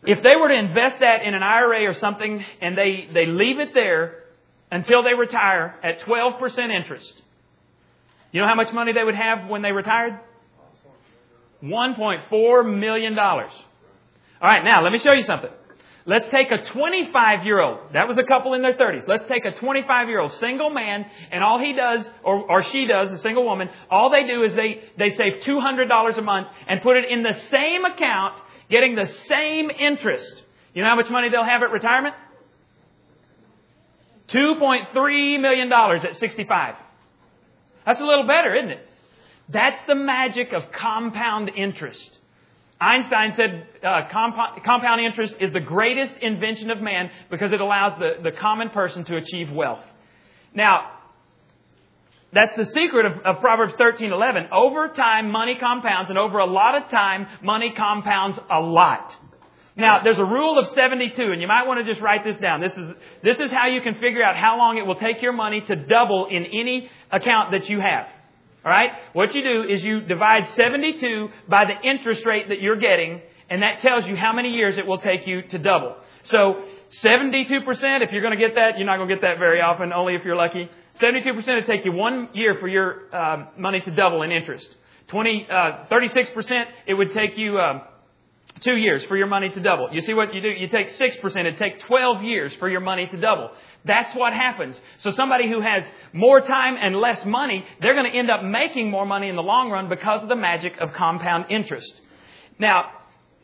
[0.03, 3.59] if they were to invest that in an IRA or something and they, they leave
[3.59, 4.25] it there
[4.69, 7.23] until they retire at 12% interest,
[8.31, 10.19] you know how much money they would have when they retired?
[11.63, 13.17] $1.4 million.
[13.17, 13.39] All
[14.41, 15.49] right, now let me show you something.
[16.05, 17.79] Let's take a 25 year old.
[17.91, 19.05] That was a couple in their 30s.
[19.07, 22.85] Let's take a 25 year old single man, and all he does, or, or she
[22.85, 26.81] does, a single woman, all they do is they, they save $200 a month and
[26.81, 30.43] put it in the same account, getting the same interest.
[30.73, 32.15] You know how much money they'll have at retirement?
[34.29, 36.75] $2.3 million at 65.
[37.87, 38.85] That's a little better, isn't it?
[39.47, 42.17] That's the magic of compound interest.
[42.81, 47.97] Einstein said uh, compound, compound interest is the greatest invention of man because it allows
[47.97, 49.85] the, the common person to achieve wealth.
[50.53, 50.91] Now,
[52.33, 54.51] that's the secret of, of Proverbs 13:11.
[54.51, 59.15] Over time, money compounds, and over a lot of time, money compounds a lot.
[59.77, 62.61] Now, there's a rule of 72, and you might want to just write this down.
[62.61, 62.91] This is,
[63.23, 65.75] this is how you can figure out how long it will take your money to
[65.75, 68.07] double in any account that you have.
[68.65, 68.89] Alright?
[69.13, 73.61] What you do is you divide 72 by the interest rate that you're getting, and
[73.61, 75.95] that tells you how many years it will take you to double.
[76.23, 76.65] So,
[77.03, 79.93] 72%, if you're going to get that, you're not going to get that very often,
[79.93, 80.71] only if you're lucky.
[80.99, 84.75] 72% will take you one year for your uh, money to double in interest.
[85.09, 87.83] 20, uh, 36%, it would take you uh,
[88.61, 89.89] two years for your money to double.
[89.91, 90.49] You see what you do?
[90.49, 93.51] You take 6%, it take 12 years for your money to double.
[93.85, 94.79] That's what happens.
[94.99, 98.89] So somebody who has more time and less money, they're going to end up making
[98.89, 102.01] more money in the long run because of the magic of compound interest.
[102.59, 102.85] Now,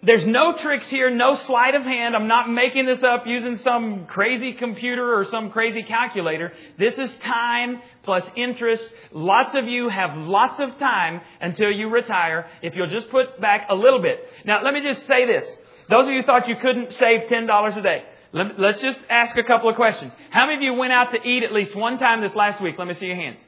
[0.04, 2.14] there's no tricks here, no sleight of hand.
[2.14, 6.52] I'm not making this up using some crazy computer or some crazy calculator.
[6.78, 8.88] This is time plus interest.
[9.14, 13.68] Lots of you have lots of time until you retire if you'll just put back
[13.70, 14.20] a little bit.
[14.44, 15.50] Now, let me just say this.
[15.90, 18.04] Those of you thought you couldn't save $10 a day.
[18.34, 20.12] Let's just ask a couple of questions.
[20.32, 22.76] How many of you went out to eat at least one time this last week?
[22.78, 23.40] Let me see your hands.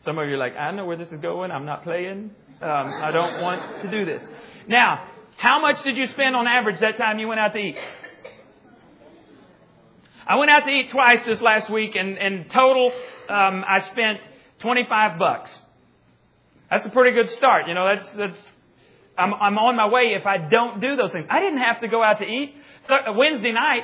[0.00, 1.50] Some of you are like, I know where this is going.
[1.50, 2.32] I'm not playing.
[2.62, 4.22] Um, I don't want to do this.
[4.68, 7.76] Now, how much did you spend on average that time you went out to eat?
[10.28, 12.92] I went out to eat twice this last week, and, in total,
[13.28, 14.20] um, I spent
[14.60, 15.50] 25 bucks.
[16.70, 17.66] That's a pretty good start.
[17.66, 18.38] You know, that's, that's,
[19.18, 21.26] I'm, I'm on my way if I don't do those things.
[21.28, 22.54] I didn't have to go out to eat.
[22.88, 23.82] Uh, Wednesday night,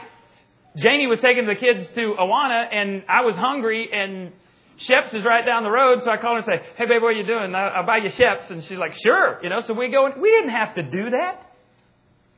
[0.77, 4.31] Janie was taking the kids to Awana, and I was hungry, and
[4.79, 7.09] Sheps is right down the road, so I call her and say, "Hey, babe, what
[7.09, 7.55] are you doing?
[7.55, 9.61] I'll buy you Sheps." And she's like, "Sure," you know.
[9.61, 10.07] So we go.
[10.07, 11.45] And we didn't have to do that.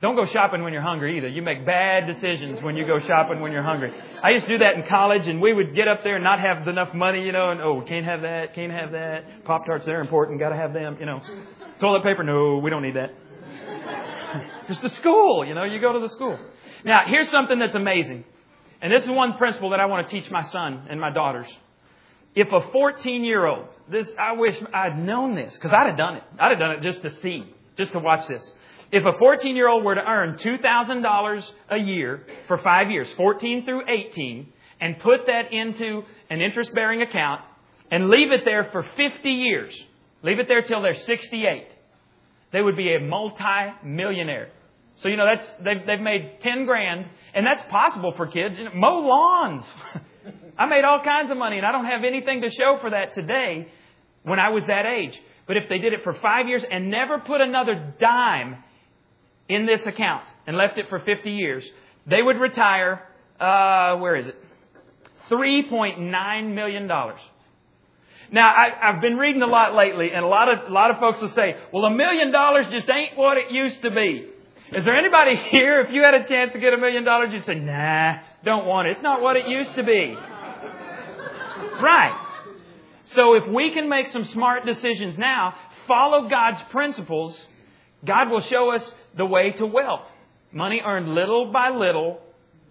[0.00, 1.28] Don't go shopping when you're hungry either.
[1.28, 3.92] You make bad decisions when you go shopping when you're hungry.
[4.22, 6.40] I used to do that in college, and we would get up there and not
[6.40, 9.44] have enough money, you know, and oh, can't have that, can't have that.
[9.44, 11.20] Pop tarts, they're important, got to have them, you know.
[11.80, 13.10] Toilet paper, no, we don't need that.
[14.68, 16.38] Just the school, you know, you go to the school.
[16.82, 18.24] Now, here's something that's amazing.
[18.80, 21.54] And this is one principle that I want to teach my son and my daughters.
[22.34, 26.16] If a 14 year old, this, I wish I'd known this, because I'd have done
[26.16, 26.22] it.
[26.38, 27.44] I'd have done it just to see,
[27.76, 28.52] just to watch this.
[28.92, 33.64] If a 14 year old were to earn $2,000 a year for five years, 14
[33.64, 37.44] through 18, and put that into an interest bearing account
[37.90, 39.84] and leave it there for 50 years,
[40.22, 41.66] leave it there till they're 68,
[42.52, 44.50] they would be a multi-millionaire.
[44.96, 48.58] So, you know, that's, they've, they've made 10 grand, and that's possible for kids.
[48.58, 49.64] You know, mow lawns.
[50.58, 53.14] I made all kinds of money, and I don't have anything to show for that
[53.14, 53.68] today
[54.22, 55.18] when I was that age.
[55.46, 58.62] But if they did it for five years and never put another dime
[59.48, 61.68] in this account and left it for 50 years,
[62.06, 63.02] they would retire,
[63.38, 64.36] uh, where is it?
[65.28, 66.86] $3.9 million.
[68.32, 70.98] Now, I, have been reading a lot lately, and a lot of a lot of
[70.98, 74.28] folks will say, "Well, a million dollars just ain't what it used to be."
[74.72, 75.80] Is there anybody here?
[75.80, 78.86] If you had a chance to get a million dollars, you'd say, "Nah, don't want
[78.86, 78.92] it.
[78.92, 80.16] It's not what it used to be."
[81.82, 82.26] Right.
[83.06, 85.54] So, if we can make some smart decisions now,
[85.88, 87.38] follow God's principles,
[88.04, 90.02] God will show us the way to wealth.
[90.52, 92.20] Money earned little by little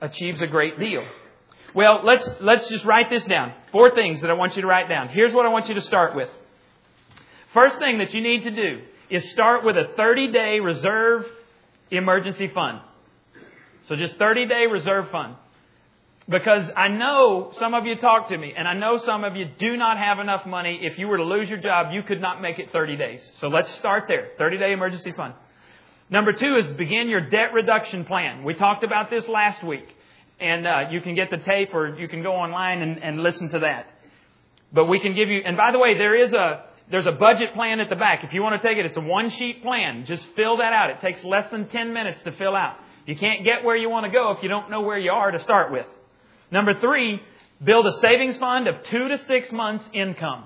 [0.02, 1.04] achieves a great deal.
[1.76, 3.54] Well, let's, let's just write this down.
[3.72, 5.10] Four things that I want you to write down.
[5.10, 6.30] Here's what I want you to start with.
[7.54, 11.26] First thing that you need to do is start with a 30 day reserve
[11.92, 12.80] emergency fund.
[13.88, 15.36] So just 30 day reserve fund.
[16.30, 19.46] Because I know some of you talk to me, and I know some of you
[19.58, 20.80] do not have enough money.
[20.84, 23.28] If you were to lose your job, you could not make it 30 days.
[23.40, 24.30] So let's start there.
[24.38, 25.34] 30 day emergency fund.
[26.12, 28.44] Number two is begin your debt reduction plan.
[28.44, 29.88] We talked about this last week.
[30.40, 33.50] And uh, you can get the tape or you can go online and, and listen
[33.50, 33.92] to that.
[34.72, 37.54] But we can give you, and by the way, there is a, there's a budget
[37.56, 38.24] plan at the back.
[38.24, 40.06] If you want to take it, it's a one sheet plan.
[40.06, 40.92] Just fill that out.
[40.92, 42.78] It takes less than 10 minutes to fill out.
[43.06, 45.32] You can't get where you want to go if you don't know where you are
[45.32, 45.88] to start with.
[46.52, 47.22] Number three,
[47.64, 50.46] build a savings fund of two to six months income.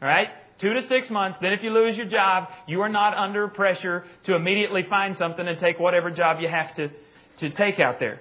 [0.00, 0.28] All right?
[0.60, 1.38] Two to six months.
[1.40, 5.46] Then if you lose your job, you are not under pressure to immediately find something
[5.46, 6.90] and take whatever job you have to,
[7.38, 8.20] to take out there.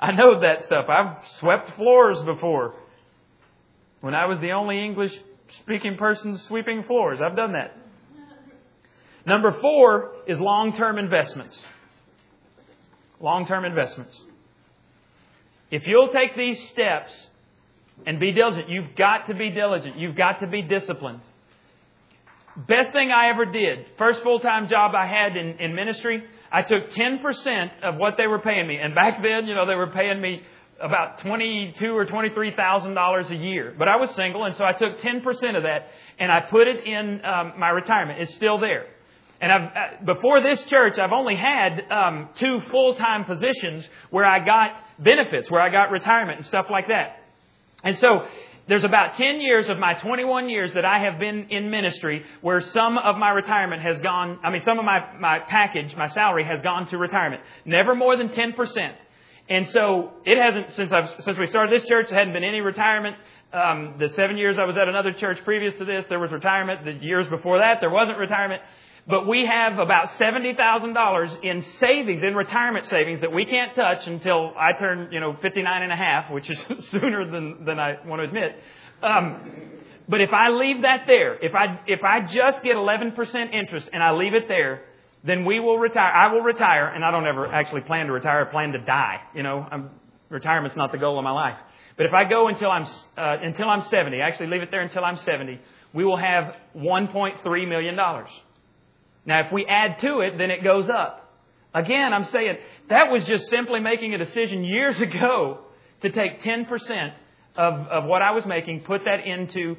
[0.00, 0.86] I know that stuff.
[0.88, 2.74] I've swept floors before.
[4.00, 5.16] When I was the only English
[5.60, 7.76] speaking person sweeping floors, I've done that.
[9.24, 11.64] Number four is long term investments.
[13.20, 14.20] Long term investments.
[15.72, 17.10] If you'll take these steps
[18.06, 19.98] and be diligent, you've got to be diligent.
[19.98, 21.20] You've got to be disciplined.
[22.68, 26.60] Best thing I ever did, first full time job I had in, in ministry, I
[26.60, 28.76] took 10% of what they were paying me.
[28.76, 30.42] And back then, you know, they were paying me
[30.78, 33.72] about twenty-two or twenty-three thousand dollars a year.
[33.78, 36.66] But I was single, and so I took ten percent of that and I put
[36.66, 38.20] it in um, my retirement.
[38.20, 38.86] It's still there.
[39.42, 44.38] And I've, uh, before this church, I've only had um, two full-time positions where I
[44.38, 47.18] got benefits, where I got retirement and stuff like that.
[47.82, 48.24] And so
[48.68, 52.60] there's about 10 years of my 21 years that I have been in ministry where
[52.60, 56.44] some of my retirement has gone, I mean, some of my, my package, my salary
[56.44, 57.42] has gone to retirement.
[57.64, 58.94] Never more than 10%.
[59.48, 62.60] And so it hasn't, since I've, since we started this church, there hadn't been any
[62.60, 63.16] retirement.
[63.52, 66.84] Um, the seven years I was at another church previous to this, there was retirement.
[66.84, 68.62] The years before that, there wasn't retirement.
[69.06, 74.52] But we have about $70,000 in savings, in retirement savings that we can't touch until
[74.56, 78.20] I turn, you know, 59 and a half, which is sooner than, than I want
[78.20, 78.54] to admit.
[79.02, 79.40] Um,
[80.08, 84.02] but if I leave that there, if I, if I just get 11% interest and
[84.02, 84.82] I leave it there,
[85.24, 86.12] then we will retire.
[86.12, 88.46] I will retire, and I don't ever actually plan to retire.
[88.46, 89.20] I plan to die.
[89.34, 89.90] You know, I'm,
[90.28, 91.56] retirement's not the goal of my life.
[91.96, 92.86] But if I go until I'm
[93.16, 95.60] uh, until I'm 70, actually leave it there until I'm 70,
[95.92, 98.30] we will have 1.3 million dollars.
[99.24, 101.22] Now, if we add to it, then it goes up.
[101.74, 102.56] Again, I'm saying
[102.88, 105.60] that was just simply making a decision years ago
[106.02, 107.12] to take 10%
[107.56, 109.76] of, of what I was making, put that into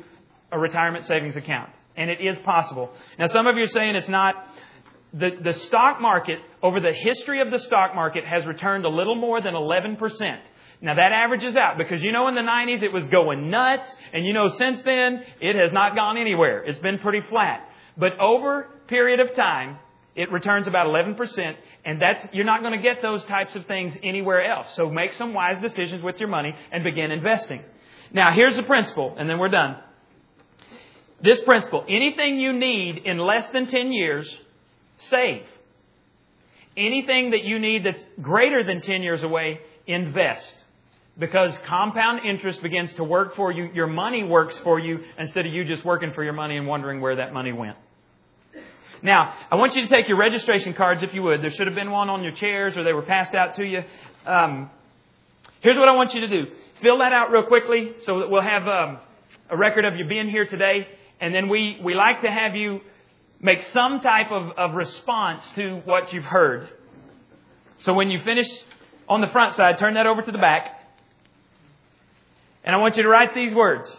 [0.51, 1.69] a retirement savings account.
[1.95, 2.91] And it is possible.
[3.19, 4.35] Now, some of you are saying it's not.
[5.15, 9.13] The, the stock market, over the history of the stock market, has returned a little
[9.13, 9.99] more than 11%.
[10.81, 14.25] Now that averages out because you know in the 90s it was going nuts and
[14.25, 16.61] you know since then it has not gone anywhere.
[16.65, 17.69] It's been pretty flat.
[17.95, 19.77] But over period of time,
[20.15, 23.95] it returns about 11%, and that's, you're not going to get those types of things
[24.03, 24.67] anywhere else.
[24.75, 27.61] So make some wise decisions with your money and begin investing.
[28.11, 29.77] Now, here's the principle, and then we're done.
[31.21, 34.37] This principle, anything you need in less than 10 years,
[34.97, 35.43] save.
[36.77, 40.55] Anything that you need that's greater than 10 years away, invest.
[41.17, 43.69] Because compound interest begins to work for you.
[43.73, 47.01] Your money works for you instead of you just working for your money and wondering
[47.01, 47.77] where that money went.
[49.03, 51.43] Now, I want you to take your registration cards if you would.
[51.43, 53.83] There should have been one on your chairs or they were passed out to you.
[54.25, 54.71] Um,
[55.59, 56.45] here's what I want you to do.
[56.81, 58.99] Fill that out real quickly so that we'll have um,
[59.49, 60.87] a record of you being here today.
[61.19, 62.79] And then we, we like to have you
[63.41, 66.69] make some type of, of response to what you've heard.
[67.79, 68.47] So when you finish
[69.09, 70.79] on the front side, turn that over to the back.
[72.63, 73.93] And I want you to write these words.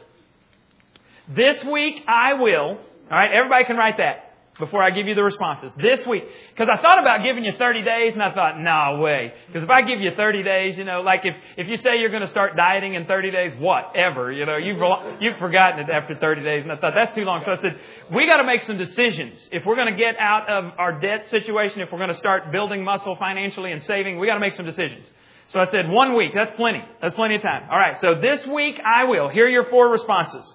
[1.29, 2.79] This week I will,
[3.11, 5.73] alright, everybody can write that before I give you the responses.
[5.77, 6.23] This week.
[6.51, 9.33] Because I thought about giving you 30 days and I thought, no way.
[9.49, 12.11] Because if I give you 30 days, you know, like if, if you say you're
[12.11, 14.79] going to start dieting in 30 days, whatever, you know, you've,
[15.21, 16.63] you've forgotten it after 30 days.
[16.63, 17.43] And I thought, that's too long.
[17.45, 17.79] So I said,
[18.13, 19.49] we got to make some decisions.
[19.51, 22.53] If we're going to get out of our debt situation, if we're going to start
[22.53, 25.11] building muscle financially and saving, we got to make some decisions.
[25.49, 26.83] So I said, one week, that's plenty.
[27.03, 27.69] That's plenty of time.
[27.71, 29.29] All right, so this week I will.
[29.29, 30.55] Here are your four responses.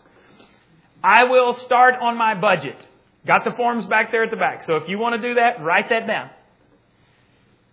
[1.04, 2.76] I will start on my budget.
[3.26, 4.64] Got the forms back there at the back.
[4.64, 6.30] So if you want to do that, write that down.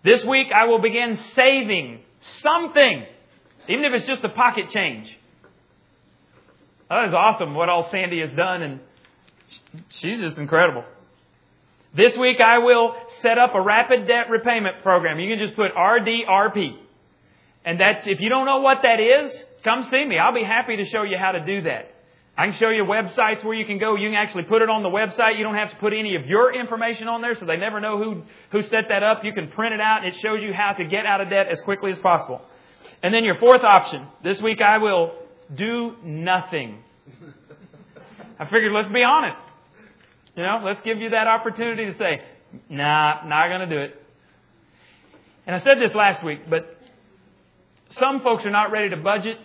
[0.03, 3.05] This week I will begin saving something,
[3.67, 5.17] even if it's just a pocket change.
[6.89, 8.79] That is awesome what all Sandy has done, and
[9.89, 10.85] she's just incredible.
[11.93, 15.19] This week I will set up a rapid debt repayment program.
[15.19, 16.77] You can just put RDRP.
[17.65, 20.17] And that's, if you don't know what that is, come see me.
[20.17, 21.91] I'll be happy to show you how to do that.
[22.37, 23.95] I can show you websites where you can go.
[23.95, 25.37] You can actually put it on the website.
[25.37, 27.97] You don't have to put any of your information on there so they never know
[27.97, 28.21] who,
[28.51, 29.25] who set that up.
[29.25, 31.47] You can print it out and it shows you how to get out of debt
[31.47, 32.41] as quickly as possible.
[33.01, 34.05] And then your fourth option.
[34.23, 35.13] This week I will
[35.53, 36.83] do nothing.
[38.39, 39.39] I figured let's be honest.
[40.35, 42.21] You know, let's give you that opportunity to say,
[42.69, 43.99] nah, not going to do it.
[45.47, 46.77] And I said this last week, but
[47.89, 49.39] some folks are not ready to budget,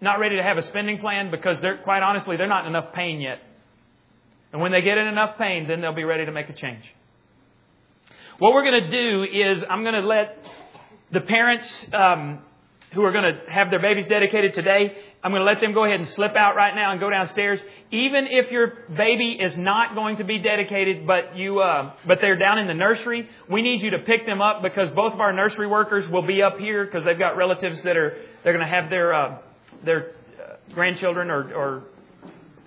[0.00, 2.92] not ready to have a spending plan because they're, quite honestly, they're not in enough
[2.92, 3.38] pain yet.
[4.52, 6.82] And when they get in enough pain, then they'll be ready to make a change.
[8.38, 10.38] What we're going to do is I'm going to let
[11.12, 12.40] the parents um,
[12.92, 15.84] who are going to have their babies dedicated today, I'm going to let them go
[15.84, 17.62] ahead and slip out right now and go downstairs.
[17.90, 22.36] Even if your baby is not going to be dedicated, but you, uh, but they're
[22.36, 25.32] down in the nursery, we need you to pick them up because both of our
[25.32, 28.70] nursery workers will be up here because they've got relatives that are they're going to
[28.70, 29.38] have their uh,
[29.84, 31.82] their uh, grandchildren or, or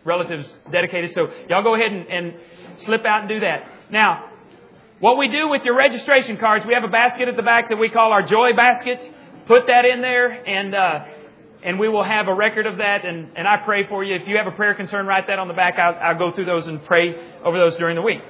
[0.05, 1.11] relatives dedicated.
[1.13, 2.33] So y'all go ahead and, and
[2.77, 3.67] slip out and do that.
[3.91, 4.29] Now,
[4.99, 7.77] what we do with your registration cards, we have a basket at the back that
[7.77, 8.99] we call our joy basket
[9.49, 11.05] put that in there and uh,
[11.63, 14.15] and we will have a record of that and, and I pray for you.
[14.15, 15.73] If you have a prayer concern, write that on the back.
[15.77, 18.21] I'll, I'll go through those and pray over those during the week.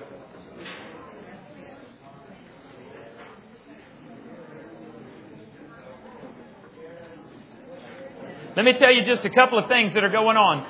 [8.55, 10.65] Let me tell you just a couple of things that are going on.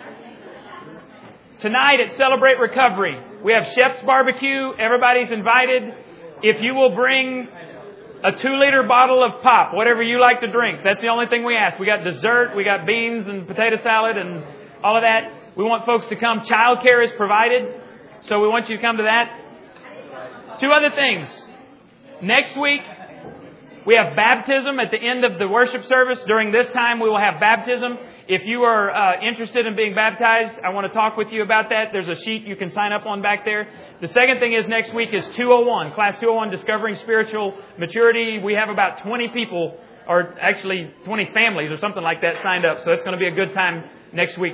[1.59, 4.73] Tonight at Celebrate Recovery, we have Chef's Barbecue.
[4.77, 5.93] Everybody's invited.
[6.43, 7.47] If you will bring
[8.21, 10.79] a two liter bottle of pop, whatever you like to drink.
[10.83, 11.79] That's the only thing we ask.
[11.79, 14.43] We got dessert, we got beans and potato salad and
[14.83, 15.31] all of that.
[15.55, 16.43] We want folks to come.
[16.43, 17.81] Child care is provided,
[18.21, 20.59] so we want you to come to that.
[20.59, 21.43] Two other things.
[22.21, 22.81] Next week,
[23.89, 26.21] we have baptism at the end of the worship service.
[26.27, 27.97] During this time, we will have baptism.
[28.27, 31.71] If you are uh, interested in being baptized, I want to talk with you about
[31.71, 31.91] that.
[31.91, 33.67] There's a sheet you can sign up on back there.
[33.99, 38.37] The second thing is next week is 201, class 201, Discovering Spiritual Maturity.
[38.37, 39.75] We have about 20 people,
[40.07, 42.83] or actually 20 families or something like that signed up.
[42.83, 44.53] So it's going to be a good time next week.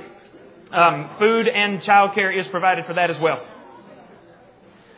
[0.72, 3.36] Um, food and childcare is provided for that as well.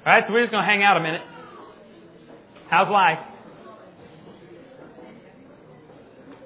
[0.07, 1.23] All right, so we're just going to hang out a minute.
[2.69, 3.19] How's life?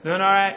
[0.05, 0.57] Doing all right?